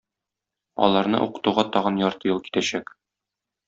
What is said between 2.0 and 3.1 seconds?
ярты ел китәчәк.